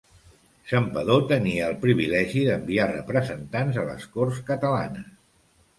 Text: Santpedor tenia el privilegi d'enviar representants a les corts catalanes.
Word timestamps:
Santpedor 0.69 1.27
tenia 1.31 1.67
el 1.73 1.77
privilegi 1.83 2.41
d'enviar 2.49 2.91
representants 2.95 3.79
a 3.83 3.87
les 3.93 4.13
corts 4.19 4.45
catalanes. 4.53 5.17